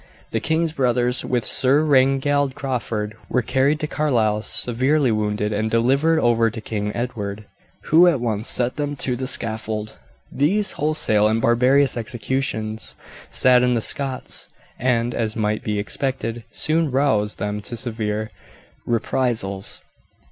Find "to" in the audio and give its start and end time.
3.81-3.85, 6.49-6.59, 8.95-9.15, 17.61-17.77